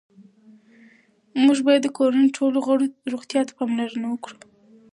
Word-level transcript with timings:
موږ 1.43 1.57
باید 1.67 1.81
د 1.83 1.89
کورنۍ 1.97 2.29
ټولو 2.37 2.57
غړو 2.65 2.85
روغتیا 3.13 3.41
ته 3.47 3.53
پاملرنه 3.57 4.07
وکړو 4.09 4.37